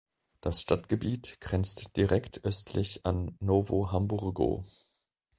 [0.41, 4.65] Das Stadtgebiet grenzt direkt östlich an Novo Hamburgo.